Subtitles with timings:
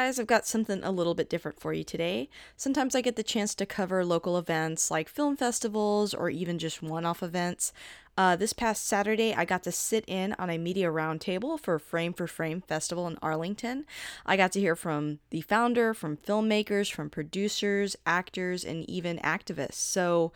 [0.00, 2.30] Guys, I've got something a little bit different for you today.
[2.56, 6.82] Sometimes I get the chance to cover local events like film festivals or even just
[6.82, 7.70] one off events.
[8.16, 12.14] Uh, this past Saturday, I got to sit in on a media roundtable for Frame
[12.14, 13.84] for Frame Festival in Arlington.
[14.24, 19.74] I got to hear from the founder, from filmmakers, from producers, actors, and even activists.
[19.74, 20.32] So,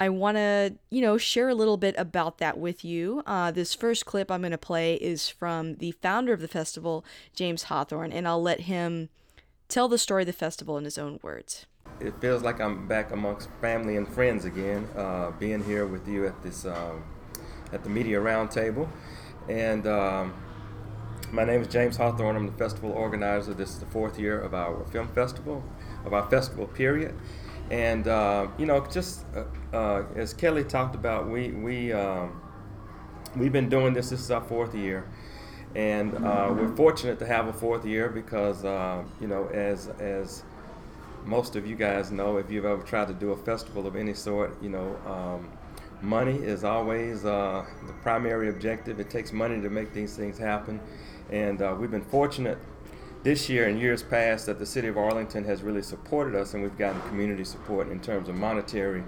[0.00, 3.22] I want to, you know, share a little bit about that with you.
[3.26, 7.04] Uh, this first clip I'm going to play is from the founder of the festival,
[7.34, 9.08] James Hawthorne, and I'll let him
[9.68, 11.66] tell the story of the festival in his own words.
[12.00, 16.26] It feels like I'm back amongst family and friends again, uh, being here with you
[16.26, 17.02] at this um,
[17.72, 18.88] at the media roundtable,
[19.48, 19.86] and.
[19.86, 20.34] Um,
[21.30, 22.36] my name is James Hawthorne.
[22.36, 23.52] I'm the festival organizer.
[23.52, 25.62] This is the fourth year of our film festival,
[26.06, 27.14] of our festival period.
[27.70, 32.40] And uh, you know, just uh, uh, as Kelly talked about, we we um,
[33.36, 34.10] we've been doing this.
[34.10, 35.06] This is our fourth year,
[35.74, 40.44] and uh, we're fortunate to have a fourth year because uh, you know, as as
[41.26, 44.14] most of you guys know, if you've ever tried to do a festival of any
[44.14, 45.50] sort, you know, um,
[46.00, 48.98] money is always uh, the primary objective.
[48.98, 50.80] It takes money to make these things happen,
[51.30, 52.56] and we've been fortunate
[53.22, 56.62] this year and years past that the city of Arlington has really supported us, and
[56.62, 59.02] we've gotten community support in terms of monetary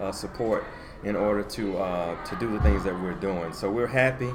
[0.00, 0.64] uh, support
[1.04, 3.52] in order to uh, to do the things that we're doing.
[3.52, 4.30] So we're happy.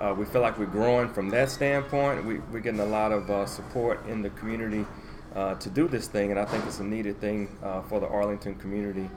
[0.00, 2.24] Uh, we feel like we're growing from that standpoint.
[2.24, 4.86] We, are getting a lot of uh, support in the community
[5.34, 8.08] uh, to do this thing, and I think it's a needed thing uh, for the
[8.08, 9.10] Arlington community.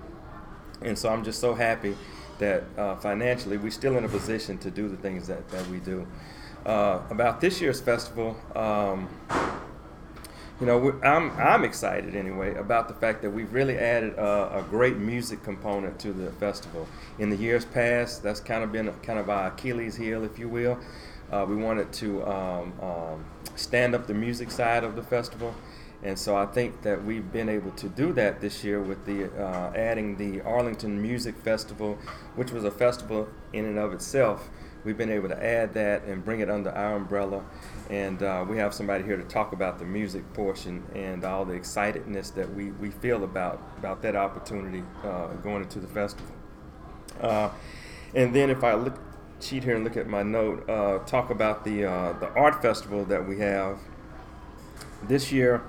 [0.81, 1.95] And so I'm just so happy
[2.39, 2.63] that
[3.01, 6.05] financially we're still in a position to do the things that, that we do
[6.65, 8.37] uh, about this year's festival.
[8.55, 9.09] Um,
[10.59, 14.65] you know, I'm I'm excited anyway about the fact that we've really added a, a,
[14.69, 16.87] great music component to the festival.
[17.19, 20.39] In the years past, that's kind of been a, kind of our Achilles heel, if
[20.39, 20.79] you will.
[21.31, 23.25] Uh, we wanted to um, um,
[23.55, 25.53] stand up the music side of the festival,
[26.03, 29.25] and so I think that we've been able to do that this year with the
[29.43, 31.97] uh, adding the Arlington Music Festival,
[32.35, 34.49] which was a festival in and of itself
[34.83, 37.43] we've been able to add that and bring it under our umbrella.
[37.89, 41.53] And uh, we have somebody here to talk about the music portion and all the
[41.53, 46.33] excitedness that we, we feel about, about that opportunity uh, going into the festival.
[47.21, 47.49] Uh,
[48.15, 48.99] and then if I look
[49.39, 53.03] cheat here and look at my note, uh, talk about the, uh, the art festival
[53.05, 53.79] that we have
[55.03, 55.61] this year,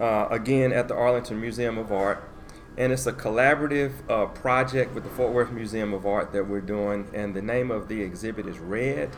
[0.00, 2.28] uh, again at the Arlington Museum of Art
[2.76, 6.60] and it's a collaborative uh, project with the Fort Worth Museum of Art that we're
[6.60, 7.08] doing.
[7.14, 9.10] And the name of the exhibit is Red,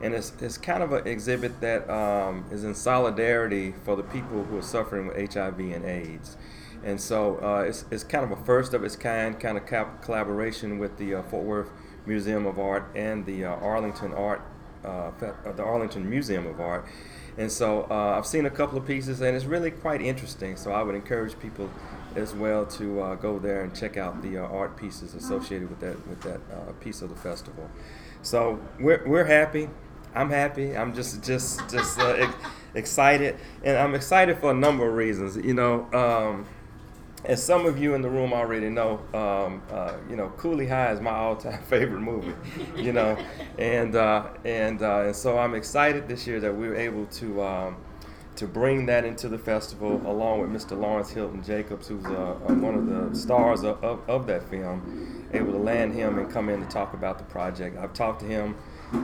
[0.00, 4.44] and it's, it's kind of an exhibit that um, is in solidarity for the people
[4.44, 6.36] who are suffering with HIV and AIDS.
[6.84, 10.02] And so uh, it's, it's kind of a first of its kind kind of cap-
[10.02, 11.70] collaboration with the uh, Fort Worth
[12.06, 14.42] Museum of Art and the uh, Arlington Art,
[14.84, 16.84] uh, uh, the Arlington Museum of Art.
[17.38, 20.56] And so I've seen a couple of pieces, and it's really quite interesting.
[20.56, 21.70] So I would encourage people
[22.16, 25.80] as well to uh, go there and check out the uh, art pieces associated with
[25.80, 27.70] that with that uh, piece of the festival.
[28.22, 29.68] So we're, we're happy.
[30.14, 30.76] I'm happy.
[30.76, 32.34] I'm just just just uh, ex-
[32.74, 35.36] excited, and I'm excited for a number of reasons.
[35.36, 35.88] You know.
[35.92, 36.46] Um,
[37.24, 40.90] as some of you in the room already know, um, uh, you know, Cooley High
[40.90, 42.34] is my all-time favorite movie,
[42.76, 43.16] you know,
[43.58, 47.76] and uh, and and so I'm excited this year that we were able to um,
[48.36, 50.78] to bring that into the festival along with Mr.
[50.78, 55.28] Lawrence Hilton Jacobs, who's uh, uh, one of the stars of, of, of, that film,
[55.32, 57.76] able to land him and come in to talk about the project.
[57.78, 58.56] I've talked to him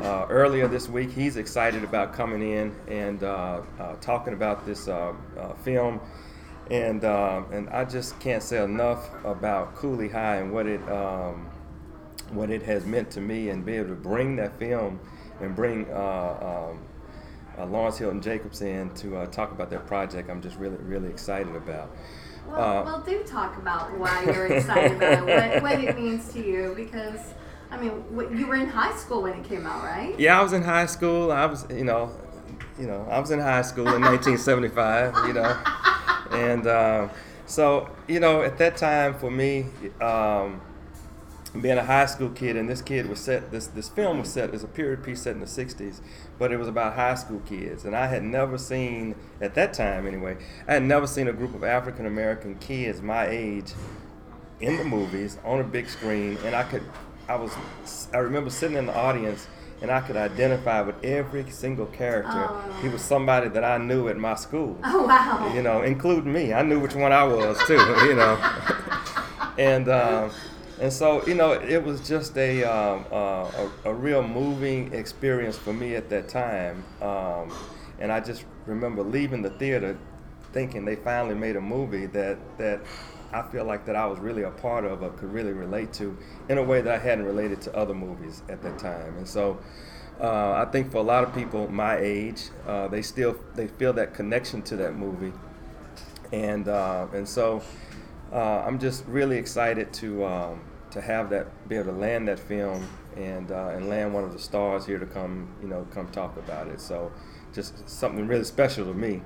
[0.03, 1.11] uh, earlier this week.
[1.11, 5.13] He's excited about coming in and uh, uh talking about this uh,
[5.63, 6.01] film.
[6.71, 11.49] And, and I just can't say enough about Cooley High and what it, um,
[12.31, 15.01] what it has meant to me and be able to bring that film
[15.41, 16.81] and bring um,
[17.59, 20.31] uh, Lawrence Hilton Jacobs in to uh, talk about their project.
[20.31, 21.91] I'm just really, really excited about.
[22.47, 26.33] Well, uh, well, do talk about why you're excited about it, what, what it means
[26.33, 27.21] to you, because
[27.71, 28.05] I mean,
[28.37, 30.19] you were in high school when it came out, right?
[30.19, 31.31] Yeah, I was in high school.
[31.31, 32.11] I was, you know,
[32.79, 35.27] you know, I was in high school in 1975.
[35.27, 35.65] You know,
[36.31, 37.11] and um,
[37.47, 39.67] so you know, at that time for me,
[40.01, 40.61] um,
[41.51, 43.51] being a high school kid, and this kid was set.
[43.51, 46.01] This this film was set as a period piece set in the '60s,
[46.39, 50.07] but it was about high school kids, and I had never seen at that time
[50.07, 50.37] anyway.
[50.67, 53.73] I had never seen a group of African American kids my age
[54.61, 56.83] in the movies on a big screen, and I could.
[57.29, 57.53] I was.
[58.13, 59.47] I remember sitting in the audience
[59.81, 62.49] and I could identify with every single character.
[62.49, 62.79] Oh.
[62.83, 64.79] He was somebody that I knew at my school.
[64.85, 65.53] Oh wow!
[65.55, 66.53] You know, including me.
[66.53, 67.75] I knew which one I was too.
[68.07, 68.37] you know,
[69.59, 70.31] and um,
[70.81, 75.57] and so you know, it was just a, um, uh, a, a real moving experience
[75.57, 76.85] for me at that time.
[77.03, 77.53] Um,
[77.99, 79.99] and I just remember leaving the theater,
[80.53, 82.81] thinking they finally made a movie that that
[83.33, 86.17] I feel like that I was really a part of or could really relate to
[86.49, 89.19] in a way that I hadn't related to other movies at that time.
[89.19, 89.59] And so
[90.21, 93.93] uh, I think for a lot of people my age, uh, they still they feel
[93.95, 95.33] that connection to that movie.
[96.33, 97.63] And uh, and so
[98.33, 100.61] uh, I'm just really excited to um,
[100.91, 102.87] to have that be able to land that film
[103.17, 106.37] and uh, and land one of the stars here to come you know come talk
[106.37, 106.81] about it.
[106.81, 107.13] So
[107.53, 109.23] just something really special to me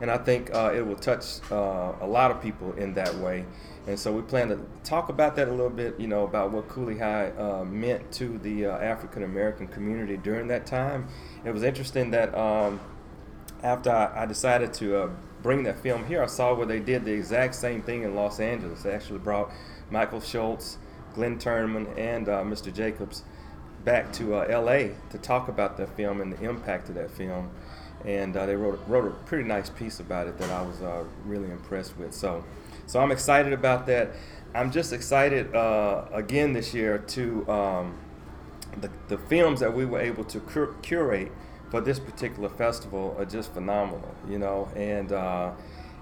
[0.00, 3.44] and I think uh, it will touch uh, a lot of people in that way.
[3.86, 6.68] And so we plan to talk about that a little bit, you know, about what
[6.68, 11.08] Cooley High uh, meant to the uh, African American community during that time.
[11.44, 12.80] It was interesting that um,
[13.62, 15.10] after I, I, decided to uh,
[15.42, 18.40] bring that film here, I saw where they did the exact same thing in Los
[18.40, 18.82] Angeles.
[18.82, 19.52] They actually brought
[19.90, 20.78] Michael Schultz,
[21.14, 22.74] Glynn Turman, and uh, Mr.
[22.74, 23.22] Jacobs
[23.84, 27.50] back to LA to talk about that film and the impact of that film
[28.04, 31.04] and uh, they wrote wrote a pretty nice piece about it that I was uh,
[31.24, 32.12] really impressed with.
[32.12, 32.44] So,
[32.86, 34.10] so I'm excited about that.
[34.54, 37.98] I'm just excited uh, again this year to um,
[38.80, 41.32] the the films that we were able to cur- curate
[41.70, 45.52] for this particular festival are just phenomenal, you know, and uh,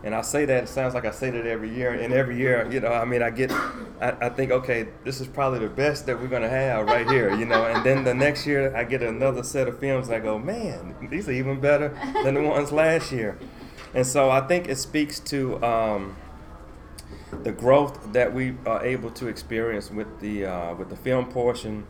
[0.05, 2.69] and I say that it sounds like I say that every year, and every year,
[2.71, 6.07] you know, I mean, I get, I, I think, okay, this is probably the best
[6.07, 9.03] that we're gonna have right here, you know, and then the next year I get
[9.03, 10.11] another set of films.
[10.11, 13.39] I go, man, these are even better than the ones last year,
[13.95, 16.17] and so I think it speaks to um,
[17.45, 21.87] the growth that we are able to experience with the uh, with the film portion,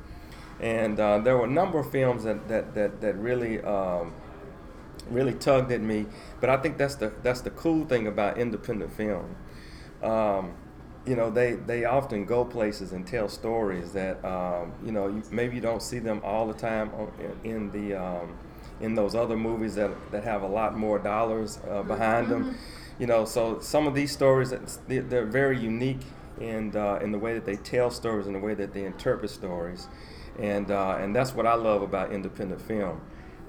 [0.60, 3.62] and uh, there were a number of films that that that, that really.
[3.62, 4.12] Um,
[5.10, 6.06] really tugged at me.
[6.40, 9.36] But I think that's the that's the cool thing about independent film.
[10.02, 10.54] Um,
[11.06, 15.22] you know, they, they often go places and tell stories that um, you know you,
[15.30, 16.90] maybe you don't see them all the time
[17.44, 18.36] in the um,
[18.80, 22.44] in those other movies that that have a lot more dollars uh, behind mm-hmm.
[22.44, 22.58] them.
[22.98, 24.54] You know, so some of these stories
[24.86, 26.02] they're very unique
[26.40, 29.30] in uh, in the way that they tell stories and the way that they interpret
[29.30, 29.88] stories,
[30.38, 33.00] and uh, and that's what I love about independent film.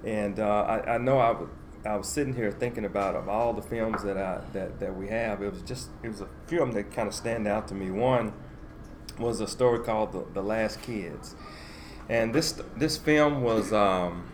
[0.06, 1.50] And uh, I, I, know I, w-
[1.86, 5.08] I was sitting here thinking about of all the films that I that, that we
[5.08, 5.42] have.
[5.42, 7.74] It was just it was a few of them that kind of stand out to
[7.74, 7.90] me.
[7.92, 8.34] One
[9.18, 11.36] was a story called The, the Last Kids,
[12.10, 14.30] and this this film was um,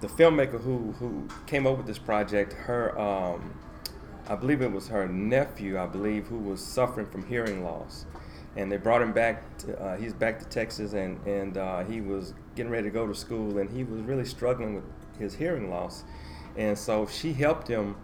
[0.00, 2.52] the filmmaker who who came up with this project.
[2.52, 3.54] Her um,
[4.28, 5.78] I believe it was her nephew.
[5.78, 8.06] I believe who was suffering from hearing loss
[8.56, 9.58] and they brought him back.
[9.58, 13.06] To, uh, he's back to Texas, and and uh, he was getting ready to go
[13.06, 14.84] to school, and he was really struggling with
[15.18, 16.04] his hearing loss,
[16.56, 17.96] and so she helped him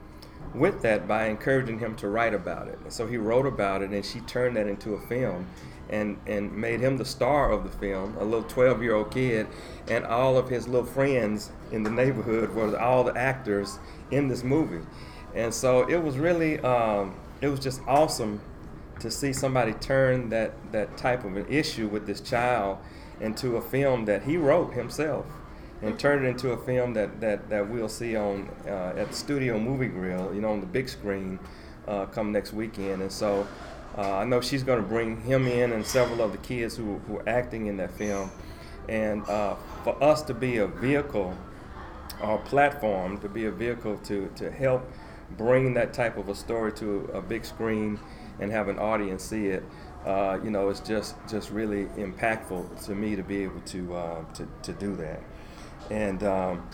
[0.55, 2.79] with that by encouraging him to write about it.
[2.83, 5.47] And so he wrote about it, and she turned that into a film,
[5.89, 9.47] and and made him the star of the film, a little 12-year-old kid,
[9.89, 13.79] and all of his little friends in the neighborhood were all the actors
[14.11, 14.85] in this movie,
[15.35, 16.61] and so it was really.
[16.61, 18.41] Um, it was just awesome
[19.03, 22.79] to see somebody turn that, that type of an issue with this child
[23.21, 25.27] into a film that he wrote himself
[25.83, 29.59] and turn it into a film that, that, that we'll see on uh, at Studio
[29.59, 31.41] Movie Grill, you know, on the big screen
[31.89, 33.03] uh, come next weekend.
[33.03, 33.47] And so
[33.99, 36.99] uh, I know she's going to bring him in and several of the kids who,
[37.09, 38.31] who are acting in that film.
[38.89, 41.37] And uh, for us to be a vehicle
[42.23, 44.89] or platform, to be a vehicle to, to help
[45.37, 47.99] bring that type of a story to a big screen
[48.41, 49.65] and have an audience see it,
[50.07, 54.25] uh, you know, it's just just really impactful to me to be able to uh,
[54.35, 55.23] to, to do that.
[55.91, 56.69] And um,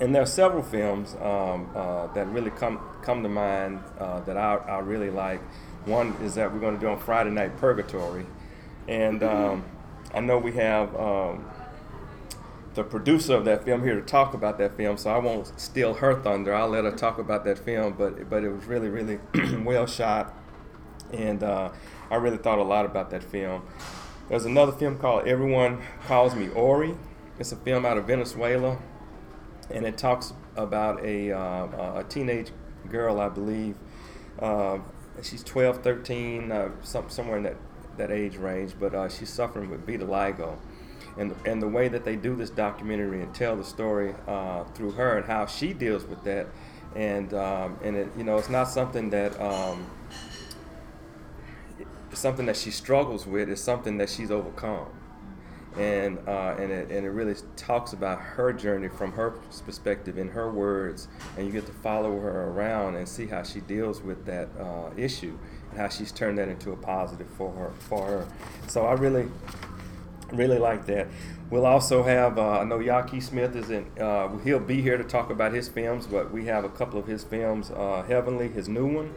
[0.00, 4.36] and there are several films um, uh, that really come come to mind uh, that
[4.36, 5.40] I, I really like.
[5.84, 8.26] One is that we're going to do on Friday night Purgatory,
[8.88, 9.64] and um,
[10.14, 11.48] I know we have um,
[12.74, 15.94] the producer of that film here to talk about that film, so I won't steal
[15.94, 16.54] her thunder.
[16.54, 19.18] I'll let her talk about that film, but but it was really really
[19.64, 20.34] well shot,
[21.12, 21.70] and uh,
[22.10, 23.62] I really thought a lot about that film.
[24.28, 26.96] There's another film called Everyone Calls Me Ori.
[27.38, 28.78] It's a film out of Venezuela,
[29.70, 32.50] and it talks about a uh, a teenage
[32.88, 33.76] girl, I believe.
[34.38, 34.78] Uh,
[35.22, 37.56] she's 12, 13, uh, some, somewhere in that,
[37.96, 40.58] that age range, but uh, she's suffering with vitiligo
[41.18, 44.92] and and the way that they do this documentary and tell the story uh, through
[44.92, 46.46] her and how she deals with that,
[46.94, 49.86] and um, and it you know it's not something that um,
[52.16, 53.48] something that she struggles with.
[53.48, 54.88] is something that she's overcome,
[55.76, 59.30] and uh, and it and it really talks about her journey from her
[59.64, 63.60] perspective in her words, and you get to follow her around and see how she
[63.60, 65.38] deals with that uh, issue
[65.70, 68.28] and how she's turned that into a positive for her for her.
[68.66, 69.28] So I really
[70.32, 71.08] really like that.
[71.50, 75.04] We'll also have, uh, I know Yaki Smith is in, uh, he'll be here to
[75.04, 78.68] talk about his films, but we have a couple of his films, uh, Heavenly, his
[78.68, 79.14] new one,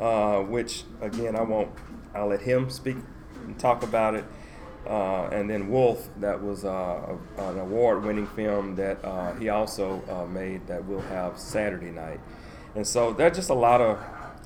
[0.00, 1.70] uh, which again, I won't,
[2.14, 2.96] I'll let him speak
[3.44, 4.24] and talk about it.
[4.86, 8.98] Uh, and then Wolf, that was uh, an award winning film that
[9.38, 12.20] he also made that we'll have Saturday night.
[12.74, 13.98] And so there's just a lot of,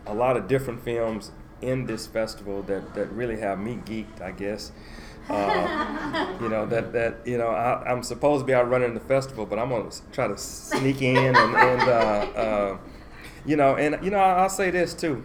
[0.07, 1.31] a lot of different films
[1.63, 4.73] in this festival that, that really have me geeked, I guess.
[5.29, 9.01] Uh, you know that that you know I, am supposed to be out running the
[9.01, 12.79] festival, but I'm gonna try to sneak in and, and uh, uh,
[13.45, 15.25] you know and you know I'll say this too.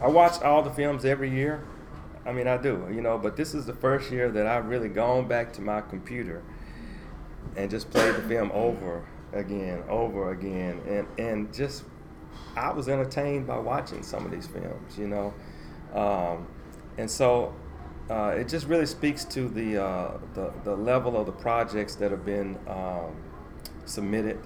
[0.00, 1.64] I watch all the films every year.
[2.24, 4.88] I mean I do, you know, but this is the first year that I've really
[4.88, 6.42] gone back to my computer
[7.56, 11.84] and just played the film over again, over again, and and just
[12.56, 15.34] I was entertained by watching some of these films, you know,
[15.94, 16.46] um,
[16.98, 17.54] and so
[18.10, 22.10] uh, it just really speaks to the, uh, the, the level of the projects that
[22.10, 23.16] have been um,
[23.84, 24.38] submitted.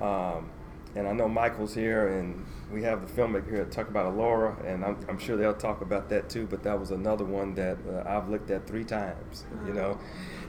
[0.00, 0.50] Um,
[0.96, 4.56] and I know Michael's here, and we have the filmmaker here to talk about Alora,
[4.64, 6.46] and I'm, I'm sure they'll talk about that too.
[6.46, 9.98] But that was another one that uh, I've looked at three times, you know,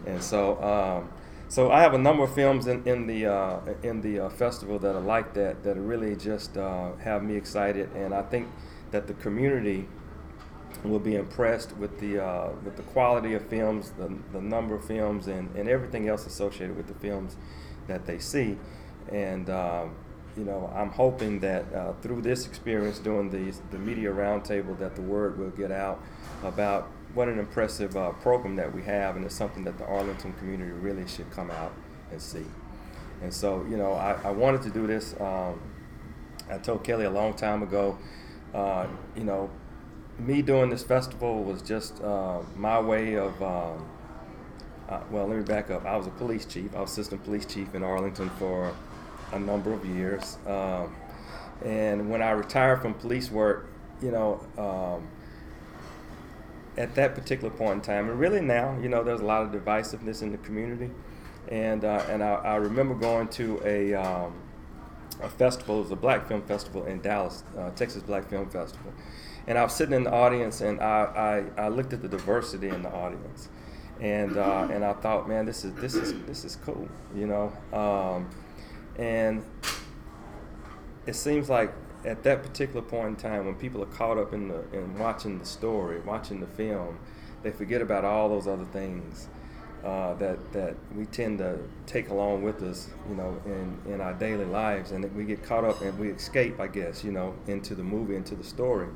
[0.06, 1.12] and so um,
[1.50, 4.80] so I have a number of films in, in the uh, in the uh, festival
[4.80, 8.48] that are like that that really just uh, have me excited, and I think
[8.92, 9.88] that the community
[10.84, 14.86] will be impressed with the uh, with the quality of films, the, the number of
[14.86, 17.36] films, and, and everything else associated with the films
[17.88, 18.58] that they see.
[19.12, 19.96] And um,
[20.38, 24.96] you know, I'm hoping that uh, through this experience doing the the media roundtable, that
[24.96, 26.02] the word will get out
[26.44, 30.34] about what an impressive uh, program that we have, and it's something that the Arlington
[30.34, 31.74] community really should come out
[32.12, 32.46] and see.
[33.24, 35.16] And so, you know, I, I wanted to do this.
[35.20, 35.60] Um,
[36.52, 37.98] I told Kelly a long time ago,
[38.54, 39.50] uh, you know,
[40.20, 43.42] me doing this festival was just uh, my way of.
[43.42, 43.90] Um,
[44.88, 45.84] uh, well, let me back up.
[45.86, 46.74] I was a police chief.
[46.74, 48.74] I was assistant police chief in Arlington for
[49.32, 50.38] a number of years.
[50.46, 50.96] Um,
[51.64, 53.70] and when I retired from police work,
[54.02, 55.08] you know, um,
[56.78, 59.52] at that particular point in time, and really now, you know, there's a lot of
[59.52, 60.92] divisiveness in the community.
[61.50, 64.34] And, uh, and I, I, remember going to a, um,
[65.24, 68.92] a festival, it was a black film festival in Dallas, uh, Texas Black Film Festival
[69.48, 72.68] and I was sitting in the audience, and I, I, I looked at the diversity
[72.68, 73.48] in the audience,
[74.02, 77.54] and uh, and I thought, man, this is this is this is cool, you know,
[77.72, 78.30] um,
[78.98, 79.44] and
[81.06, 81.74] it seems like
[82.06, 85.40] at that particular point in time, when people are caught up in the in watching
[85.40, 87.00] the story, watching the film,
[87.44, 89.28] they forget about all those other things.
[89.84, 94.14] Uh, that that we tend to take along with us, you know, in, in our
[94.16, 97.76] daily lives, and we get caught up and we escape, I guess, you know, into
[97.76, 98.88] the movie, into the story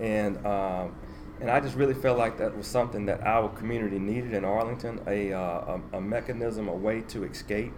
[0.00, 0.94] and um,
[1.40, 5.00] and I just really felt like that was something that our community needed in Arlington
[5.06, 7.72] a, uh, a, a, mechanism, a way to escape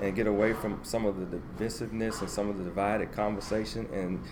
[0.00, 3.88] and get away from some of the divisiveness and some of the divided conversation.
[3.92, 4.22] And,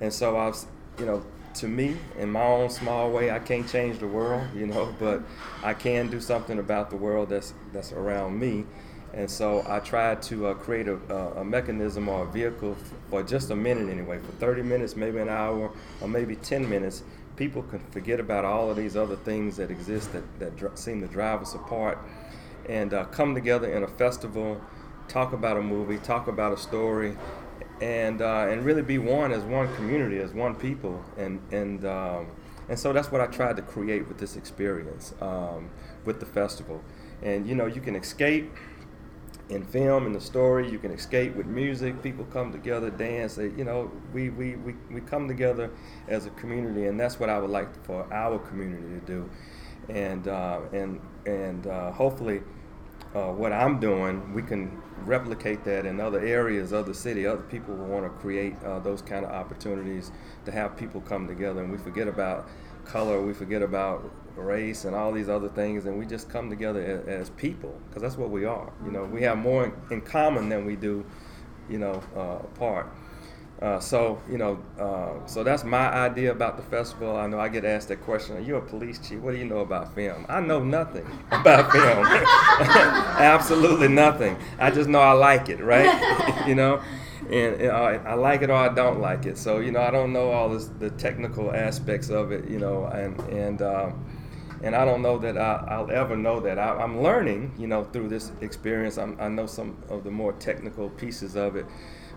[0.00, 0.66] and so I was,
[0.98, 1.24] you know,
[1.54, 5.22] to me, in my own small way, I can't change the world, you know, but
[5.62, 8.64] I can do something about the world that's, that's around me.
[9.12, 10.94] And so I tried to uh, create a,
[11.36, 12.76] a, mechanism or a vehicle
[13.08, 17.02] for just a minute anyway, for 30 minutes, maybe an hour, or maybe 10 minutes.
[17.34, 21.00] People can forget about all of these other things that exist that, that dr- seem
[21.00, 21.98] to drive us apart
[22.68, 24.60] and uh, come together in a festival,
[25.10, 27.16] talk about a movie, talk about a story,
[27.80, 31.04] and, uh, and really be one as one community, as one people.
[31.18, 32.28] And, and, um,
[32.68, 35.70] and so that's what I tried to create with this experience, um,
[36.04, 36.82] with the festival.
[37.22, 38.56] And you know, you can escape
[39.48, 43.46] in film in the story you can escape with music people come together dance they,
[43.50, 45.70] you know we, we, we, we come together
[46.06, 49.30] as a community and that's what i would like for our community to do
[49.88, 52.42] and uh, and and uh, hopefully
[53.14, 57.26] uh, what I'm doing, we can replicate that in other areas of the city.
[57.26, 60.12] Other people will want to create uh, those kind of opportunities
[60.44, 62.48] to have people come together, and we forget about
[62.84, 66.80] color, we forget about race and all these other things, and we just come together
[66.82, 68.72] as, as people because that's what we are.
[68.84, 71.04] You know, we have more in, common than we do,
[71.68, 72.92] you know, uh, apart.
[73.60, 77.16] Uh, so you know, uh, so that's my idea about the festival.
[77.16, 78.38] I know I get asked that question.
[78.38, 79.20] Are you a police chief?
[79.20, 80.24] What do you know about film?
[80.30, 82.06] I know nothing about film.
[82.06, 84.38] Absolutely nothing.
[84.58, 86.46] I just know I like it, right?
[86.46, 86.80] you know,
[87.30, 89.36] and, I, like it or I don't like it.
[89.36, 92.48] So you know, I don't know all this, the technical aspects of it.
[92.48, 93.62] You know, and and.
[93.62, 94.06] Um,
[94.62, 96.58] and I don't know that I, will ever know that.
[96.58, 98.98] I, am learning, you know, through this experience.
[98.98, 101.64] I'm, I know some of the more technical pieces of it,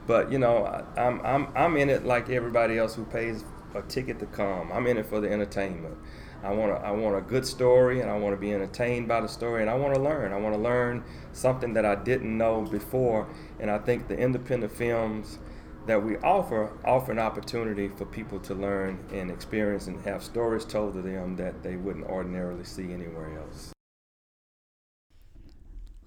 [0.08, 3.44] but you know, I'm I'm I'm in it like everybody else who pays
[3.76, 4.72] a ticket to come.
[4.72, 5.98] I'm in it for the entertainment.
[6.44, 9.22] I want a, I want a good story, and I want to be entertained by
[9.22, 10.34] the story, and I want to learn.
[10.34, 13.28] I want to learn something that I didn't know before,
[13.60, 15.40] and I think the independent films
[15.86, 20.66] that we offer offer an opportunity for people to learn and experience and have stories
[20.66, 23.74] told to them that they wouldn't ordinarily see anywhere else.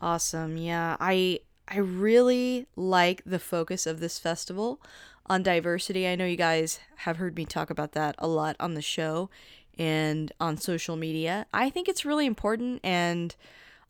[0.01, 0.57] Awesome.
[0.57, 4.81] Yeah, I I really like the focus of this festival
[5.27, 6.07] on diversity.
[6.07, 9.31] I know you guys have heard me talk about that a lot on the show
[9.79, 11.47] and on social media.
[11.53, 13.35] I think it's really important and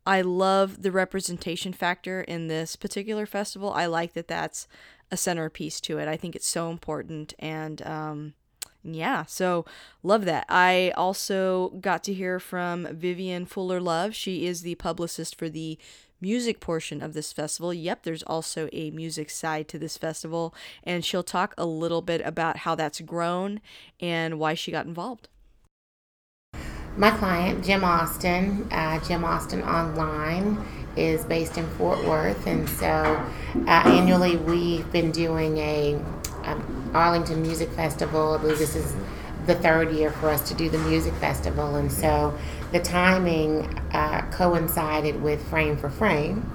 [0.06, 3.72] I love the representation factor in this particular festival.
[3.72, 4.66] I like that that's
[5.10, 6.08] a centerpiece to it.
[6.08, 8.34] I think it's so important and um
[8.88, 9.64] yeah, so
[10.04, 10.46] love that.
[10.48, 14.14] I also got to hear from Vivian Fuller Love.
[14.14, 15.76] She is the publicist for the
[16.20, 17.72] music portion of this festival.
[17.72, 20.54] Yep, there's also a music side to this festival,
[20.84, 23.60] and she'll talk a little bit about how that's grown
[24.00, 25.28] and why she got involved.
[26.96, 30.64] My client, Jim Austin, uh, Jim Austin Online,
[30.96, 36.02] is based in Fort Worth, and so uh, annually we've been doing a
[36.44, 38.32] um, Arlington Music Festival.
[38.32, 38.94] I believe this is
[39.44, 42.36] the third year for us to do the music festival, and so
[42.72, 46.50] the timing uh, coincided with Frame for Frame,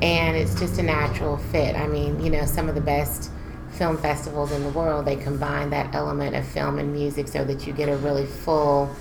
[0.00, 1.76] and it's just a natural fit.
[1.76, 3.30] I mean, you know, some of the best
[3.72, 7.66] film festivals in the world they combine that element of film and music so that
[7.66, 8.94] you get a really full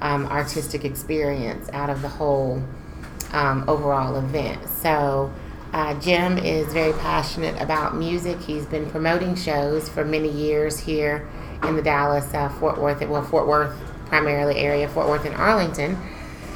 [0.00, 2.62] um, artistic experience out of the whole
[3.32, 4.68] um, overall event.
[4.68, 5.32] So.
[5.72, 8.40] Uh, Jim is very passionate about music.
[8.40, 11.28] He's been promoting shows for many years here
[11.64, 15.98] in the Dallas, uh, Fort Worth, well, Fort Worth primarily area, Fort Worth and Arlington.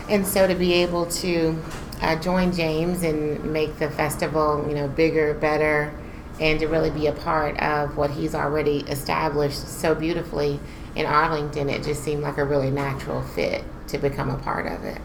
[0.09, 1.61] And so to be able to
[2.01, 5.93] uh, join James and make the festival, you know, bigger, better,
[6.41, 10.61] and to really be a part of what he's already established so beautifully
[10.95, 14.85] in Arlington, it just seemed like a really natural fit to become a part of
[14.85, 15.01] it.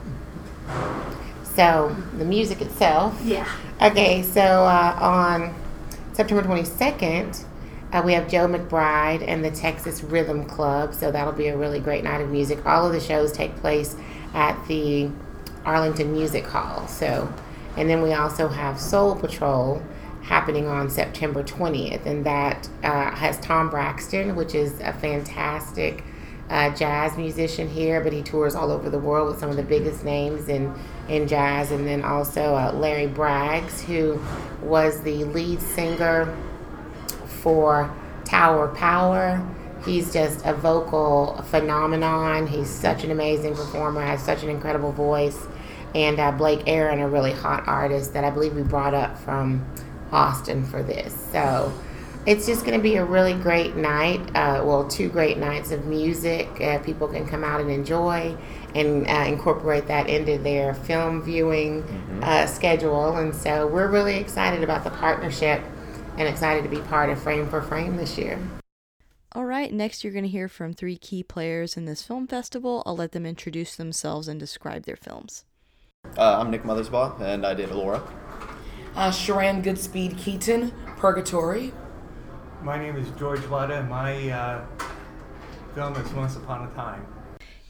[1.43, 3.19] So the music itself.
[3.23, 3.47] Yeah.
[3.81, 5.55] Okay, so uh, on
[6.13, 7.43] September 22nd,
[7.93, 11.79] uh, we have Joe McBride and the Texas Rhythm Club, so that'll be a really
[11.79, 12.65] great night of music.
[12.65, 13.95] All of the shows take place
[14.33, 15.09] at the
[15.63, 16.87] Arlington Music Hall.
[16.87, 17.31] So,
[17.77, 19.81] and then we also have Soul Patrol
[20.23, 26.03] happening on September 20th, and that uh, has Tom Braxton, which is a fantastic
[26.49, 29.63] uh, jazz musician here, but he tours all over the world with some of the
[29.63, 30.73] biggest names in
[31.09, 34.19] in jazz, and then also uh, Larry Braggs, who
[34.65, 36.33] was the lead singer
[37.43, 37.93] for
[38.25, 39.45] Tower Power.
[39.85, 42.47] He's just a vocal phenomenon.
[42.47, 45.37] He's such an amazing performer, has such an incredible voice.
[45.93, 49.63] And uh, Blake Aaron, a really hot artist that I believe we brought up from
[50.11, 51.13] Austin for this.
[51.31, 51.71] So
[52.25, 54.21] it's just going to be a really great night.
[54.33, 56.49] Uh, well, two great nights of music.
[56.61, 58.35] Uh, people can come out and enjoy
[58.73, 62.23] and uh, incorporate that into their film viewing mm-hmm.
[62.23, 63.17] Uh, schedule.
[63.17, 65.61] And so we're really excited about the partnership
[66.17, 68.39] and excited to be part of Frame for Frame this year.
[69.33, 72.83] All right, next you're going to hear from three key players in this film festival.
[72.85, 75.45] I'll let them introduce themselves and describe their films.
[76.17, 78.03] Uh, I'm Nick Mothersbaugh, and I did Alora.
[78.95, 81.73] Uh, Sharan Goodspeed Keaton, Purgatory.
[82.61, 84.65] My name is George Lutta, and my uh,
[85.73, 87.05] film is Once Upon a Time.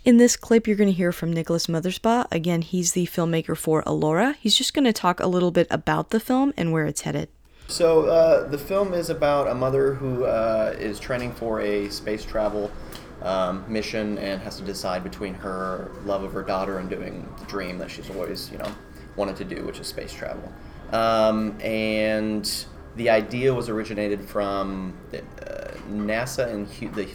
[0.03, 2.27] In this clip, you're going to hear from Nicholas Mothersbaugh.
[2.29, 4.35] Again, he's the filmmaker for Alora.
[4.41, 7.29] He's just going to talk a little bit about the film and where it's headed.
[7.67, 12.23] So uh, the film is about a mother who uh, is training for a space
[12.23, 12.71] travel
[13.21, 17.45] um, mission and has to decide between her love of her daughter and doing the
[17.45, 18.71] dream that she's always, you know,
[19.15, 20.51] wanted to do, which is space travel.
[20.91, 27.07] Um, and the idea was originated from the, uh, NASA and the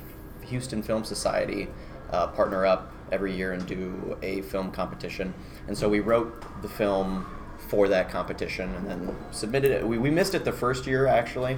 [0.46, 1.68] Houston Film Society
[2.10, 5.32] uh, partner up every year and do a film competition.
[5.66, 7.26] And so we wrote the film
[7.58, 9.86] for that competition, and then submitted it.
[9.86, 11.56] We, we missed it the first year actually.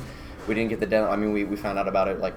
[0.48, 1.12] We didn't get the deadline.
[1.12, 2.34] I mean, we, we found out about it like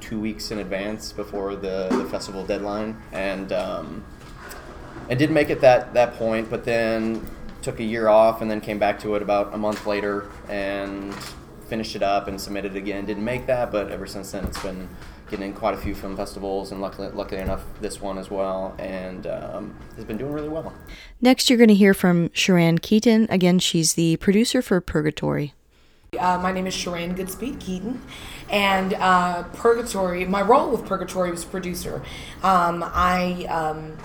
[0.00, 4.04] two weeks in advance before the, the festival deadline, and um,
[5.08, 6.48] and didn't make it that that point.
[6.48, 7.28] But then
[7.60, 11.14] took a year off, and then came back to it about a month later, and
[11.68, 13.06] finished it up and submitted it again.
[13.06, 14.88] Didn't make that, but ever since then it's been
[15.32, 18.76] getting in quite a few film festivals, and luckily, luckily enough, this one as well,
[18.78, 20.72] and um, has been doing really well.
[21.20, 23.26] Next, you're going to hear from Sharan Keaton.
[23.30, 25.54] Again, she's the producer for Purgatory.
[26.18, 28.02] Uh, my name is Sharan Goodspeed Keaton,
[28.50, 30.26] and uh, Purgatory.
[30.26, 32.02] My role with Purgatory was producer.
[32.42, 33.96] Um, I um,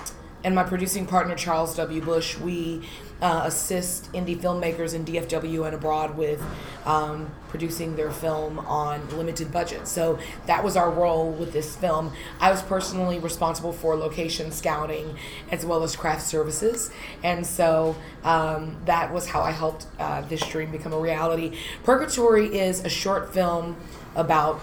[0.46, 2.02] and my producing partner Charles W.
[2.02, 2.38] Bush.
[2.38, 2.88] We
[3.22, 6.44] uh, assist indie filmmakers in DFW and abroad with
[6.86, 9.88] um, producing their film on limited budget.
[9.88, 12.14] So that was our role with this film.
[12.40, 15.16] I was personally responsible for location scouting
[15.52, 16.92] as well as craft services,
[17.24, 21.58] and so um, that was how I helped uh, this dream become a reality.
[21.84, 23.78] Purgatory is a short film
[24.16, 24.60] about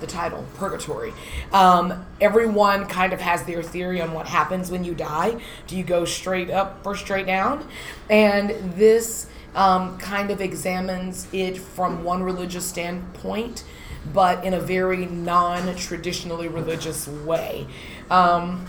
[0.00, 1.12] the title, Purgatory.
[1.52, 5.40] Um, everyone kind of has their theory on what happens when you die.
[5.66, 7.66] Do you go straight up or straight down?
[8.08, 13.64] And this um, kind of examines it from one religious standpoint,
[14.12, 17.66] but in a very non traditionally religious way.
[18.10, 18.66] Um,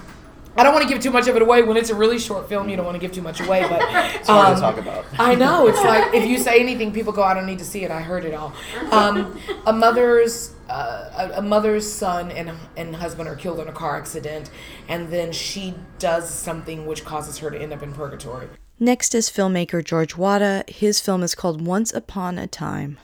[0.59, 1.63] I don't want to give too much of it away.
[1.63, 3.61] When it's a really short film, you don't want to give too much away.
[3.61, 3.81] But
[4.15, 5.05] It's hard to talk about.
[5.17, 7.85] I know it's like if you say anything, people go, "I don't need to see
[7.85, 7.91] it.
[7.91, 8.53] I heard it all."
[8.91, 13.71] Um, a mother's uh, a, a mother's son and and husband are killed in a
[13.71, 14.49] car accident,
[14.89, 18.49] and then she does something which causes her to end up in purgatory.
[18.81, 20.65] Next is filmmaker George Wada.
[20.67, 22.97] His film is called Once Upon a Time.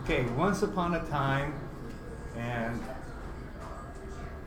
[0.00, 1.54] Okay, once upon a time,
[2.36, 2.78] and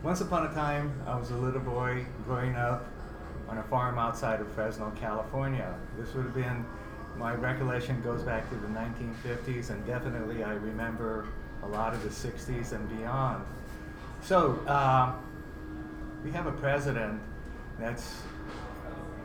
[0.03, 2.85] once upon a time, I was a little boy growing up
[3.47, 5.73] on a farm outside of Fresno, California.
[5.97, 6.65] This would have been,
[7.17, 11.27] my recollection goes back to the 1950s, and definitely I remember
[11.63, 13.45] a lot of the 60s and beyond.
[14.21, 15.13] So, uh,
[16.25, 17.21] we have a president
[17.79, 18.21] that's,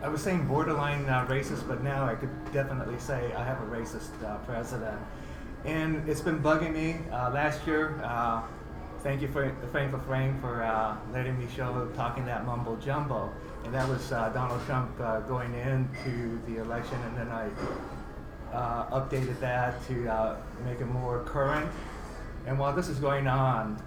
[0.00, 3.66] I was saying borderline uh, racist, but now I could definitely say I have a
[3.66, 5.00] racist uh, president.
[5.64, 7.00] And it's been bugging me.
[7.10, 8.42] Uh, last year, uh,
[9.02, 9.54] thank you for
[9.90, 13.32] for frame for uh, letting me show talking that mumbo jumbo,
[13.64, 17.48] and that was uh, Donald Trump uh, going into the election, and then I
[18.52, 21.70] uh, updated that to uh, make it more current.
[22.46, 23.82] And while this is going on,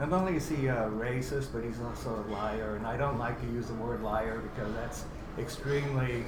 [0.00, 3.40] not only is he a racist, but he's also a liar, and I don't like
[3.40, 5.04] to use the word liar because that's
[5.38, 6.24] extremely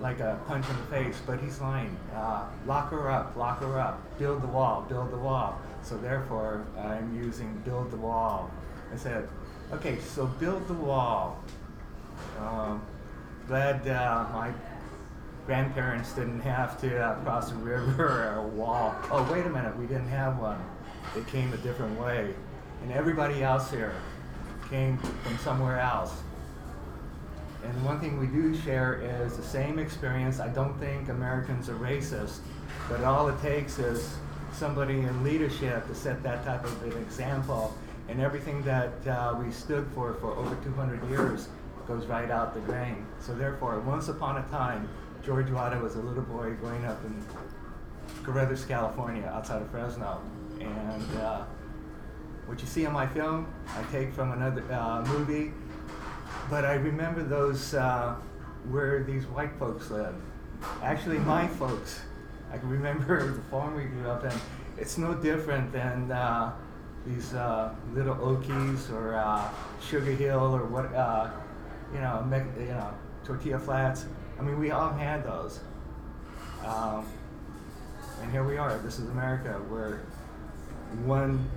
[0.00, 1.96] like a punch in the face, but he's lying.
[2.14, 5.58] Uh, lock her up, lock her up, build the wall, build the wall.
[5.82, 8.50] So therefore, I'm using build the wall.
[8.92, 9.28] I said,
[9.72, 11.42] okay, so build the wall.
[12.38, 12.82] Um,
[13.46, 14.52] glad uh, my
[15.46, 18.94] grandparents didn't have to uh, cross a river or a wall.
[19.10, 20.62] Oh, wait a minute, we didn't have one.
[21.16, 22.34] It came a different way.
[22.82, 23.94] And everybody else here
[24.68, 26.12] came from somewhere else.
[27.64, 30.40] And one thing we do share is the same experience.
[30.40, 32.38] I don't think Americans are racist,
[32.88, 34.16] but all it takes is
[34.52, 37.76] somebody in leadership to set that type of an example,
[38.08, 41.48] and everything that uh, we stood for for over 200 years
[41.86, 43.06] goes right out the drain.
[43.20, 44.88] So therefore, once upon a time,
[45.24, 47.24] George Wada was a little boy growing up in
[48.24, 50.20] Caruthers, California, outside of Fresno,
[50.60, 51.44] and uh,
[52.46, 55.52] what you see in my film, I take from another uh, movie
[56.50, 58.16] but I remember those uh,
[58.70, 60.14] where these white folks live.
[60.82, 62.00] Actually, my folks.
[62.52, 64.32] I can remember the farm we grew up in.
[64.78, 66.52] It's no different than uh,
[67.06, 69.48] these uh, little Okies or uh,
[69.82, 71.30] Sugar Hill or what, uh,
[71.92, 72.92] you know, me- you know,
[73.24, 74.06] tortilla flats.
[74.38, 75.60] I mean, we all had those.
[76.64, 77.06] Um,
[78.22, 78.78] and here we are.
[78.78, 79.60] This is America.
[79.70, 80.00] We're
[81.04, 81.48] one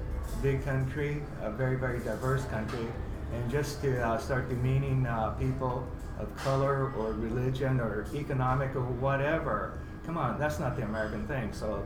[0.41, 2.87] big country, a very, very diverse country
[3.33, 5.87] and just to uh, start demeaning uh, people
[6.19, 9.79] of color or religion or economic or whatever.
[10.05, 11.53] Come on, that's not the American thing.
[11.53, 11.83] So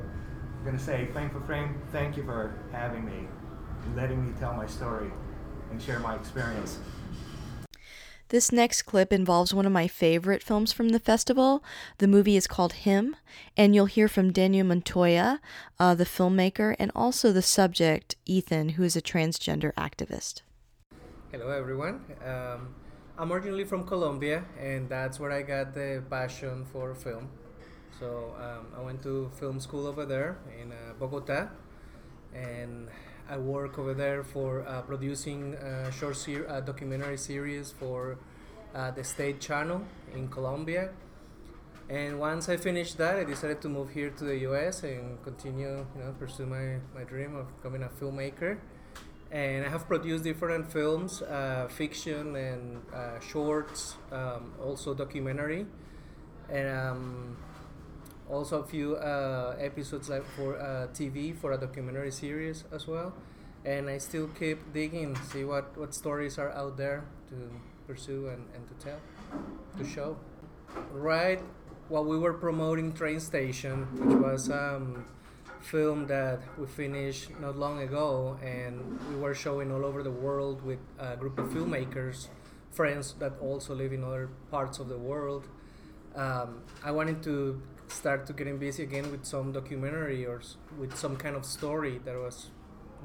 [0.57, 3.27] I'm going to say, frame for frame, thank you for having me,
[3.83, 5.11] and letting me tell my story
[5.71, 6.79] and share my experience.
[8.29, 11.63] This next clip involves one of my favorite films from the festival.
[11.99, 13.15] The movie is called Him,
[13.55, 15.39] and you'll hear from Daniel Montoya,
[15.79, 20.41] uh, the filmmaker, and also the subject, Ethan, who is a transgender activist.
[21.31, 22.01] Hello, everyone.
[22.25, 22.75] Um,
[23.17, 27.29] I'm originally from Colombia, and that's where I got the passion for film.
[27.99, 31.49] So um, I went to film school over there in uh, Bogota,
[32.33, 32.89] and
[33.27, 38.19] I work over there for uh, producing a short ser- a documentary series for
[38.75, 39.81] uh, the state channel
[40.13, 40.91] in Colombia.
[41.89, 44.83] And once I finished that, I decided to move here to the U.S.
[44.83, 48.59] and continue, you know, pursue my, my dream of becoming a filmmaker.
[49.31, 55.65] And I have produced different films, uh, fiction and uh, shorts, um, also documentary,
[56.49, 57.37] and um,
[58.29, 63.13] also a few uh, episodes like for uh, TV for a documentary series as well.
[63.65, 67.35] And I still keep digging, see what, what stories are out there to
[67.85, 68.99] pursue and, and to tell,
[69.77, 70.17] to show.
[70.91, 71.41] Right
[71.89, 75.05] while we were promoting Train Station, which was um,
[75.61, 80.61] film that we finished not long ago, and we were showing all over the world
[80.63, 82.27] with a group of filmmakers,
[82.71, 85.47] friends that also live in other parts of the world.
[86.15, 87.61] Um, I wanted to
[87.97, 90.41] start to getting busy again with some documentary or
[90.79, 92.37] with some kind of story that was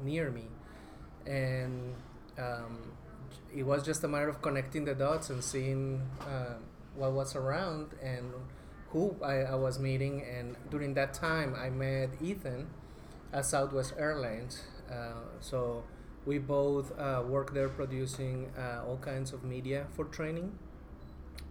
[0.03, 0.47] near me,
[1.25, 1.95] and
[2.37, 2.93] um,
[3.55, 6.55] it was just a matter of connecting the dots and seeing uh,
[6.95, 8.31] what was around and
[8.89, 10.23] who I, I was meeting.
[10.23, 12.67] And during that time, I met Ethan
[13.31, 14.61] at Southwest Airlines.
[14.91, 15.83] Uh, so
[16.25, 20.57] we both uh, worked there producing uh, all kinds of media for training.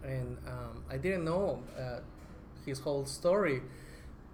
[0.04, 2.00] And um, I didn't know uh,
[2.64, 3.62] his whole story.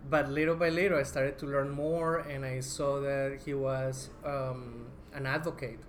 [0.08, 4.10] But little by little, I started to learn more, and I saw that he was
[4.24, 5.80] um, an advocate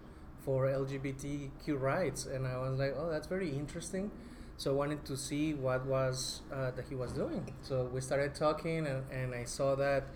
[0.43, 4.11] for LGBTQ rights, and I was like, "Oh, that's very interesting."
[4.57, 7.53] So I wanted to see what was uh, that he was doing.
[7.61, 10.07] So we started talking, and, and I saw that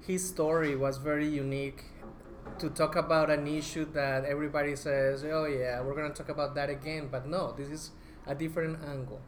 [0.00, 1.84] his story was very unique
[2.58, 6.70] to talk about an issue that everybody says, "Oh yeah, we're gonna talk about that
[6.70, 7.90] again," but no, this is
[8.26, 9.20] a different angle.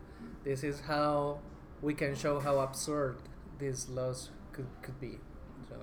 [0.44, 1.40] This is how
[1.82, 3.16] we can show how absurd
[3.58, 5.18] these laws could, could be.
[5.68, 5.76] So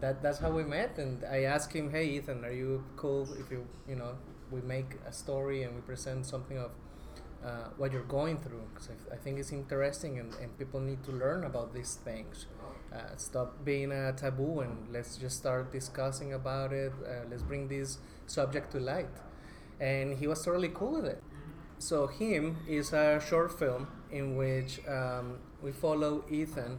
[0.00, 3.50] that that's how we met, and I asked him, "Hey, Ethan, are you cool if
[3.50, 4.12] you you know
[4.50, 6.70] we make a story and we present something of
[7.44, 8.62] uh, what you're going through?
[8.74, 12.46] Because I, I think it's interesting, and, and people need to learn about these things.
[12.92, 16.92] Uh, stop being a taboo, and let's just start discussing about it.
[17.06, 19.08] Uh, let's bring this subject to light."
[19.80, 21.22] And he was totally cool with it.
[21.78, 26.78] So him is a short film in which um, we follow Ethan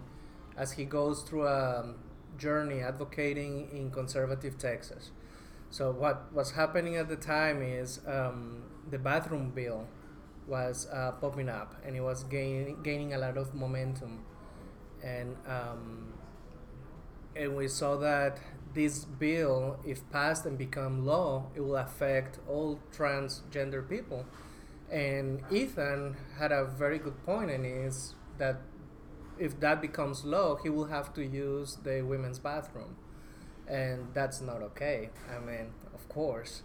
[0.58, 1.94] as he goes through a
[2.38, 5.12] journey advocating in conservative Texas.
[5.70, 9.88] So what was happening at the time is um, the bathroom bill
[10.48, 14.24] was uh, popping up and it was gaining gaining a lot of momentum,
[15.04, 16.14] and um,
[17.36, 18.40] and we saw that
[18.74, 24.26] this bill, if passed and become law, it will affect all transgender people.
[24.92, 28.62] And Ethan had a very good point, and is that
[29.38, 32.96] if that becomes law, he will have to use the women's bathroom,
[33.68, 35.10] and that's not okay.
[35.30, 36.64] I mean, of course.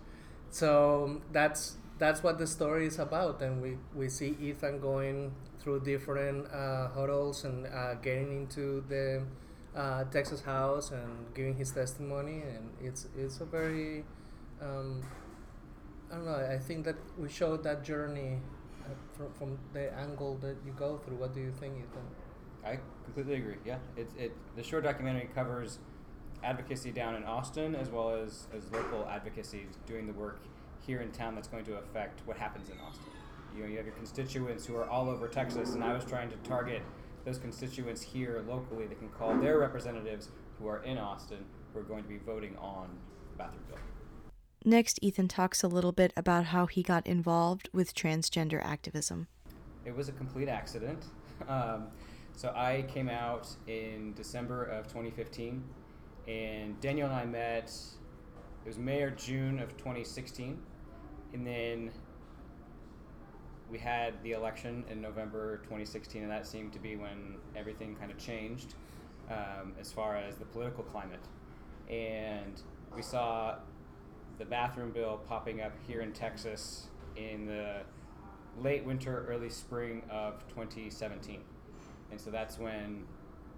[0.50, 5.80] So that's that's what the story is about, and we we see Ethan going through
[5.80, 9.22] different uh, hurdles and uh, getting into the
[9.76, 14.04] uh, Texas house and giving his testimony, and it's it's a very
[14.60, 15.02] um,
[16.12, 16.34] I don't know.
[16.34, 18.38] I think that we showed that journey
[18.84, 21.16] uh, from, from the angle that you go through.
[21.16, 22.02] What do you think, Ethan?
[22.64, 23.56] I completely agree.
[23.64, 24.36] Yeah, it's it.
[24.54, 25.78] The short documentary covers
[26.44, 30.42] advocacy down in Austin as well as as local advocacy doing the work
[30.86, 33.06] here in town that's going to affect what happens in Austin.
[33.56, 36.30] You know, you have your constituents who are all over Texas, and I was trying
[36.30, 36.82] to target
[37.24, 41.84] those constituents here locally that can call their representatives who are in Austin who are
[41.84, 42.88] going to be voting on
[43.30, 43.78] the bathroom bill.
[44.64, 49.26] Next, Ethan talks a little bit about how he got involved with transgender activism.
[49.84, 51.04] It was a complete accident.
[51.48, 51.88] Um,
[52.36, 55.60] so I came out in December of 2015,
[56.28, 57.72] and Daniel and I met.
[58.64, 60.56] It was May or June of 2016,
[61.32, 61.90] and then
[63.72, 68.12] we had the election in November 2016, and that seemed to be when everything kind
[68.12, 68.74] of changed
[69.30, 71.26] um, as far as the political climate.
[71.90, 72.62] And
[72.94, 73.56] we saw
[74.42, 77.76] the bathroom bill popping up here in Texas in the
[78.60, 81.40] late winter, early spring of 2017.
[82.10, 83.04] And so that's when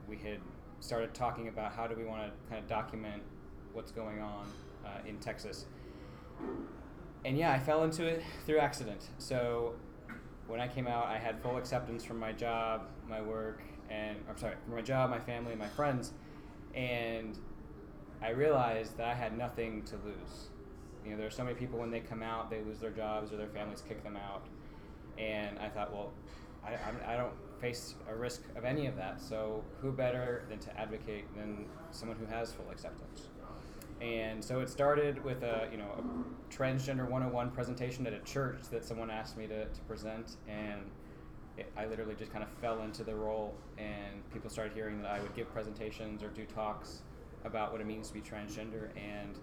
[0.06, 0.40] we had
[0.80, 3.22] started talking about how do we want to kind of document
[3.72, 4.46] what's going on
[4.84, 5.64] uh, in Texas.
[7.24, 9.08] And yeah, I fell into it through accident.
[9.16, 9.76] So
[10.46, 14.36] when I came out, I had full acceptance from my job, my work, and I'm
[14.36, 16.12] sorry, from my job, my family, and my friends,
[16.74, 17.38] and
[18.20, 20.50] I realized that I had nothing to lose.
[21.04, 23.32] You know, there are so many people when they come out, they lose their jobs
[23.32, 24.46] or their families kick them out,
[25.18, 26.12] and I thought, well,
[26.64, 29.20] I, I'm- I don't face a risk of any of that.
[29.20, 33.28] So who better than to advocate than someone who has full acceptance?
[34.00, 38.58] And so it started with a you know a transgender 101 presentation at a church
[38.70, 40.80] that someone asked me to, to present, and
[41.56, 45.10] it, I literally just kind of fell into the role, and people started hearing that
[45.12, 47.02] I would give presentations or do talks
[47.44, 49.38] about what it means to be transgender, and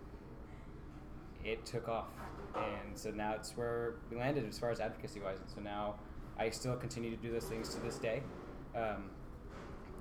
[1.43, 2.09] it took off.
[2.55, 5.39] And so now it's where we landed as far as advocacy wise.
[5.39, 5.95] And so now
[6.37, 8.23] I still continue to do those things to this day.
[8.75, 9.09] Um,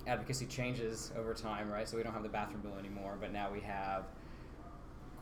[0.07, 1.89] advocacy changes over time, right?
[1.89, 4.05] So we don't have the bathroom bill anymore, but now we have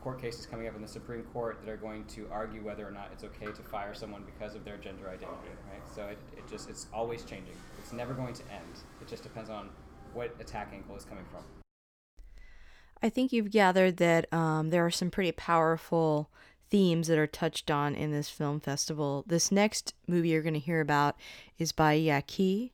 [0.01, 2.91] court cases coming up in the Supreme Court that are going to argue whether or
[2.91, 5.81] not it's okay to fire someone because of their gender identity, right?
[5.93, 7.55] So it, it just it's always changing.
[7.79, 8.83] It's never going to end.
[9.01, 9.69] It just depends on
[10.13, 11.58] what attack angle is coming from.
[13.01, 16.29] I think you've gathered that um, there are some pretty powerful
[16.69, 19.23] themes that are touched on in this film festival.
[19.25, 21.15] This next movie you're going to hear about
[21.57, 22.71] is by Ya'Ke.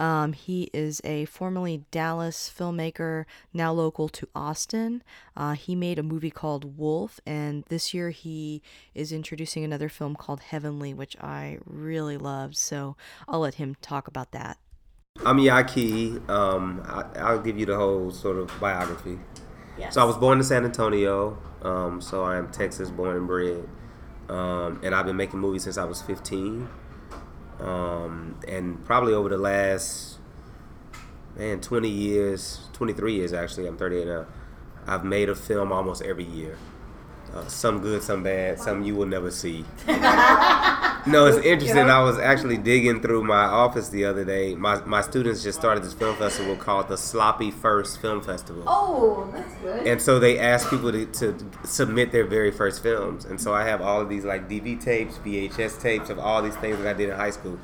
[0.00, 5.02] Um, he is a formerly Dallas filmmaker, now local to Austin.
[5.36, 8.60] Uh, he made a movie called Wolf, and this year he
[8.94, 12.56] is introducing another film called Heavenly, which I really loved.
[12.56, 12.96] So
[13.28, 14.58] I'll let him talk about that.
[15.24, 16.28] I'm Ya'Ke.
[16.28, 16.82] Um,
[17.16, 19.18] I, will give you the whole sort of biography.
[19.90, 21.38] So I was born in San Antonio.
[21.62, 23.68] Um, so I am Texas born and bred.
[24.28, 26.68] Um, and I've been making movies since I was 15.
[27.60, 30.18] Um, and probably over the last
[31.36, 34.26] man 20 years 23 years actually i'm 38 now
[34.86, 36.56] i've made a film almost every year
[37.34, 39.64] uh, some good some bad some you will never see.
[41.06, 41.90] No it's interesting.
[41.90, 44.54] I was actually digging through my office the other day.
[44.54, 48.62] My, my students just started this film festival called the sloppy first film festival.
[48.66, 49.86] Oh that's good.
[49.86, 53.26] And so they ask people to, to submit their very first films.
[53.26, 56.56] And so i have all of these like dv tapes vhs tapes of all these
[56.56, 57.58] things that i did in high school.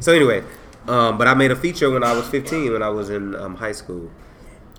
[0.00, 0.42] So anyway
[0.88, 3.56] um, but I made a feature when I was 15, when I was in um,
[3.56, 4.10] high school,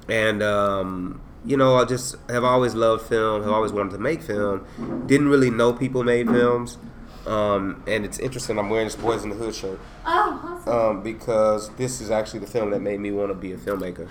[0.10, 4.22] and um, you know, I just have always loved film, have always wanted to make
[4.22, 4.66] film.
[5.08, 6.78] Didn't really know people made films,
[7.26, 8.60] um, and it's interesting.
[8.60, 9.80] I'm wearing this Boyz n the Hood shirt.
[10.06, 10.74] Oh, awesome.
[10.74, 14.10] Um, because this is actually the film that made me want to be a filmmaker.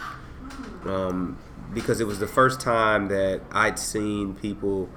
[0.85, 1.39] Um,
[1.73, 4.89] because it was the first time that I'd seen people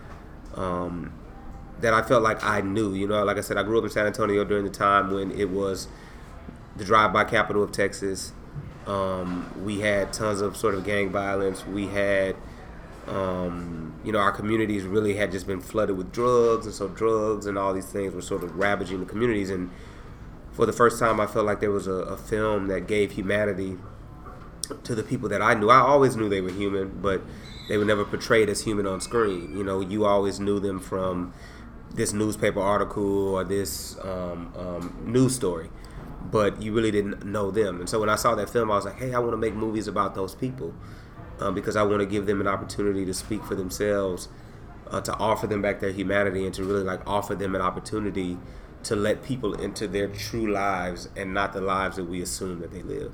[1.79, 2.93] that I felt like I knew.
[2.93, 5.31] You know, like I said, I grew up in San Antonio during the time when
[5.31, 5.87] it was
[6.75, 8.33] the drive-by capital of Texas.
[8.87, 11.65] Um, we had tons of sort of gang violence.
[11.65, 12.35] We had,
[13.07, 17.45] um, you know, our communities really had just been flooded with drugs, and so drugs
[17.45, 19.49] and all these things were sort of ravaging the communities.
[19.49, 19.71] And
[20.51, 23.77] for the first time, I felt like there was a, a film that gave humanity
[24.83, 25.69] to the people that I knew.
[25.69, 27.21] I always knew they were human, but
[27.69, 29.55] they were never portrayed as human on screen.
[29.57, 31.33] You know, you always knew them from
[31.93, 35.69] this newspaper article or this um, um, news story
[36.33, 37.79] but you really didn't know them.
[37.79, 39.53] And so when I saw that film, I was like, hey, I want to make
[39.53, 40.73] movies about those people
[41.39, 44.29] um, because I want to give them an opportunity to speak for themselves,
[44.89, 48.39] uh, to offer them back their humanity, and to really like offer them an opportunity
[48.81, 52.71] to let people into their true lives and not the lives that we assume that
[52.71, 53.13] they live.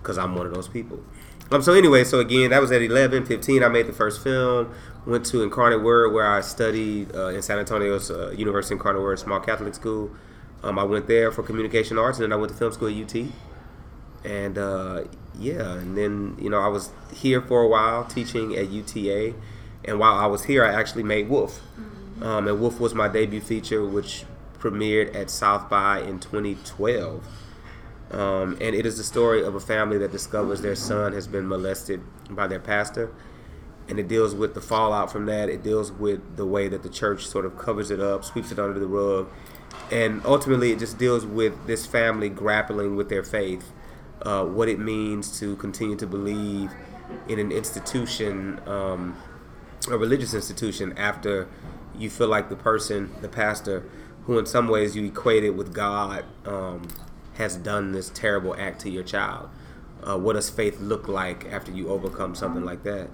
[0.00, 1.02] Because I'm one of those people.
[1.50, 3.64] Um, so anyway, so again, that was at 11, 15.
[3.64, 4.72] I made the first film.
[5.04, 9.18] Went to Incarnate Word, where I studied uh, in San Antonio's uh, University Incarnate Word
[9.18, 10.12] Small Catholic School.
[10.62, 12.94] Um, I went there for communication arts, and then I went to film school at
[12.94, 13.26] UT.
[14.24, 15.04] And uh,
[15.38, 19.34] yeah, and then you know I was here for a while teaching at UTA,
[19.84, 21.60] and while I was here, I actually made Wolf.
[21.78, 22.22] Mm-hmm.
[22.22, 24.24] Um, and Wolf was my debut feature, which
[24.58, 27.26] premiered at South by in 2012.
[28.12, 31.48] Um, and it is the story of a family that discovers their son has been
[31.48, 33.12] molested by their pastor.
[33.88, 35.48] And it deals with the fallout from that.
[35.48, 38.58] It deals with the way that the church sort of covers it up, sweeps it
[38.58, 39.28] under the rug,
[39.90, 43.72] and ultimately it just deals with this family grappling with their faith,
[44.22, 46.72] uh, what it means to continue to believe
[47.28, 49.16] in an institution, um,
[49.90, 51.48] a religious institution, after
[51.96, 53.84] you feel like the person, the pastor,
[54.24, 56.88] who in some ways you equated with God, um,
[57.34, 59.48] has done this terrible act to your child.
[60.02, 63.08] Uh, what does faith look like after you overcome something like that?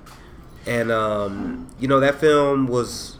[0.66, 3.17] And um, you know that film was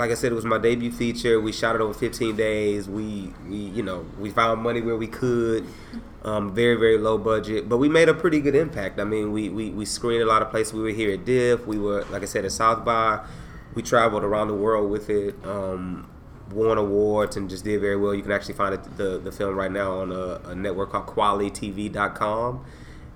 [0.00, 1.38] like I said, it was my debut feature.
[1.40, 2.88] We shot it over 15 days.
[2.88, 5.66] We, we you know, we found money where we could.
[6.22, 9.00] Um, very, very low budget, but we made a pretty good impact.
[9.00, 10.74] I mean, we, we, we screened a lot of places.
[10.74, 11.66] We were here at DIFF.
[11.66, 13.24] We were, like I said, at South by.
[13.74, 15.34] We traveled around the world with it.
[15.46, 16.10] Um,
[16.52, 18.14] won awards and just did very well.
[18.14, 21.06] You can actually find it, the the film right now on a, a network called
[21.06, 22.66] QualityTV.com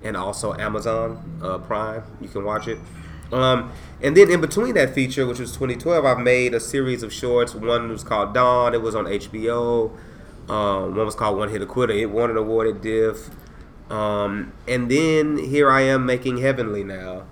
[0.03, 2.03] and also Amazon uh, Prime.
[2.21, 2.79] You can watch it.
[3.35, 3.71] Um,
[4.01, 7.53] and then in between that feature, which was 2012, I've made a series of shorts.
[7.53, 8.73] One was called Dawn.
[8.73, 9.91] It was on HBO.
[10.49, 11.93] Um, one was called One Hit a Quitter.
[11.93, 13.29] It won an award at DIFF.
[13.91, 17.25] Um, and then here I am making Heavenly now.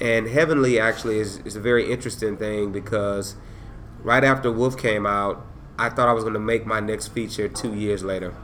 [0.00, 3.36] And Heavenly actually is, is a very interesting thing because
[4.02, 5.44] right after Wolf came out,
[5.78, 8.34] I thought I was going to make my next feature two years later.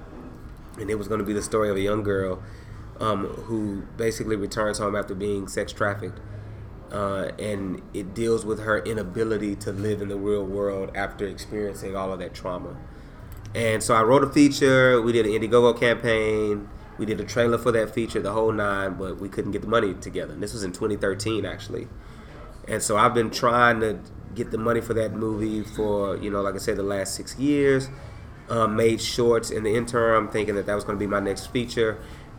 [0.78, 2.42] and it was going to be the story of a young girl
[3.00, 6.20] um, who basically returns home after being sex trafficked.
[6.90, 11.94] Uh, and it deals with her inability to live in the real world after experiencing
[11.94, 12.76] all of that trauma.
[13.54, 15.00] And so I wrote a feature.
[15.00, 16.68] We did an Indiegogo campaign.
[16.98, 19.68] We did a trailer for that feature, the whole nine, but we couldn't get the
[19.68, 20.34] money together.
[20.34, 21.88] And this was in 2013, actually.
[22.68, 23.98] And so I've been trying to
[24.34, 27.38] get the money for that movie for, you know, like I said, the last six
[27.38, 27.88] years.
[28.48, 31.46] Um, made shorts in the interim, thinking that that was going to be my next
[31.46, 31.98] feature.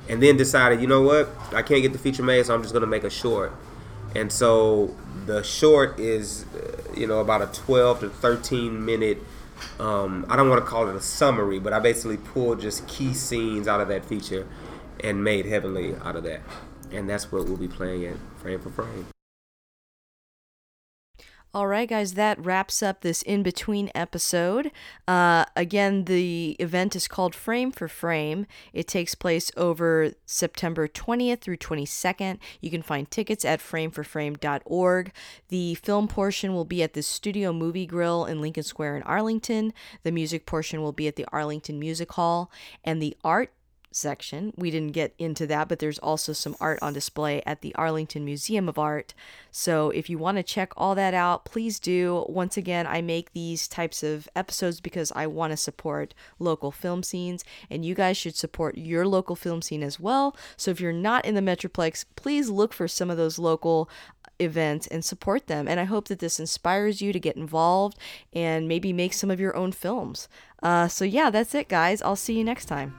[0.10, 2.74] And then decided, you know what, I can't get the feature made, so I'm just
[2.74, 3.54] going to make a short.
[4.16, 4.96] And so
[5.26, 9.20] the short is, uh, you know, about a 12 to 13 minute
[9.80, 13.14] um, I don't want to call it a summary, but I basically pulled just key
[13.14, 14.48] scenes out of that feature
[15.00, 16.42] and made Heavenly out of that.
[16.92, 19.11] And that's what we'll be playing at frame for frame.
[21.54, 24.72] All right, guys, that wraps up this in between episode.
[25.06, 28.46] Uh, again, the event is called Frame for Frame.
[28.72, 32.38] It takes place over September 20th through 22nd.
[32.62, 35.12] You can find tickets at frameforframe.org.
[35.50, 39.74] The film portion will be at the Studio Movie Grill in Lincoln Square in Arlington.
[40.04, 42.50] The music portion will be at the Arlington Music Hall.
[42.86, 43.52] And the art
[43.92, 44.54] section.
[44.56, 48.26] We didn't get into that, but there's also some art on display at the Arlington
[48.26, 49.14] Museum of Art.
[49.52, 52.26] So if you want to check all that out, please do.
[52.30, 57.04] Once again, I make these types of episodes because I want to support local film
[57.04, 60.36] scenes, and you guys should support your local film scene as well.
[60.58, 63.90] So if you're not in the Metroplex, please look for some of those local
[64.40, 65.68] events and support them.
[65.68, 67.98] And I hope that this inspires you to get involved
[68.34, 70.28] and maybe make some of your own films.
[70.64, 72.02] Uh, so, yeah, that's it, guys.
[72.02, 72.96] I'll see you next time.